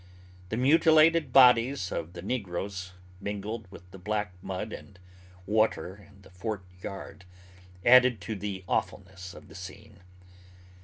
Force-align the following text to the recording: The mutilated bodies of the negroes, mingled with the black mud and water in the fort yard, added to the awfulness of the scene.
The 0.49 0.57
mutilated 0.57 1.31
bodies 1.31 1.91
of 1.91 2.13
the 2.13 2.23
negroes, 2.23 2.93
mingled 3.19 3.67
with 3.69 3.91
the 3.91 3.99
black 3.99 4.33
mud 4.41 4.73
and 4.73 4.97
water 5.45 5.95
in 6.09 6.23
the 6.23 6.31
fort 6.31 6.65
yard, 6.81 7.23
added 7.85 8.19
to 8.21 8.35
the 8.35 8.63
awfulness 8.67 9.35
of 9.35 9.47
the 9.47 9.53
scene. 9.53 9.99